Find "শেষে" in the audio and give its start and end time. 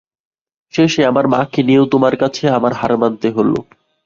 0.73-1.01